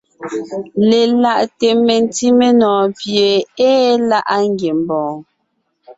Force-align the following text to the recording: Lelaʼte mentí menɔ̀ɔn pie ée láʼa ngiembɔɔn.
Lelaʼte 0.89 1.67
mentí 1.85 2.27
menɔ̀ɔn 2.39 2.87
pie 2.99 3.25
ée 3.69 3.89
láʼa 4.09 4.35
ngiembɔɔn. 4.53 5.17